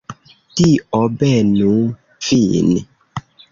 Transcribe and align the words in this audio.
Dio 0.61 1.01
benu 1.19 1.75
vin. 2.31 2.75